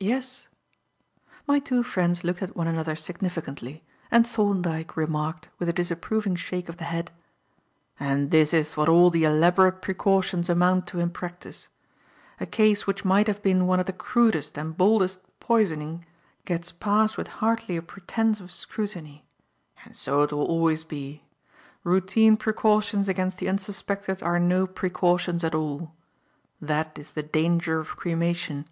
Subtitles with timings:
[0.00, 0.48] "Yes."
[1.46, 6.68] My two friends looked at one another significantly, and Thorndyke remarked, with a disapproving shake
[6.68, 7.12] of the head:
[8.00, 11.68] "And this is what all the elaborate precautions amount to in practice.
[12.40, 16.06] A case which might have been one of the crudest and baldest poisoning
[16.44, 19.24] gets passed with hardly a pretence of scrutiny.
[19.84, 21.22] And so it will always be.
[21.84, 25.94] Routine precautions against the unsuspected are no precautions at all.
[26.60, 28.66] That is the danger of cremation.